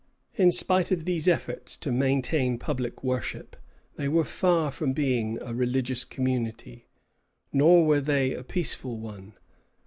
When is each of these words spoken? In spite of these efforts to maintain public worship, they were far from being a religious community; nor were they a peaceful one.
In 0.33 0.51
spite 0.51 0.89
of 0.89 1.05
these 1.05 1.27
efforts 1.27 1.77
to 1.77 1.91
maintain 1.91 2.57
public 2.57 3.03
worship, 3.03 3.55
they 3.97 4.07
were 4.09 4.23
far 4.23 4.71
from 4.71 4.93
being 4.93 5.37
a 5.43 5.53
religious 5.53 6.05
community; 6.05 6.87
nor 7.53 7.85
were 7.85 8.01
they 8.01 8.33
a 8.33 8.43
peaceful 8.43 8.97
one. 8.97 9.35